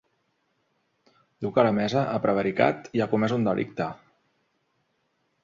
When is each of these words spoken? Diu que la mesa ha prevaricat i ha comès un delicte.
Diu 1.45 1.51
que 1.57 1.65
la 1.67 1.73
mesa 1.79 2.03
ha 2.13 2.21
prevaricat 2.23 2.91
i 3.01 3.05
ha 3.05 3.09
comès 3.13 3.37
un 3.37 3.47
delicte. 3.51 3.93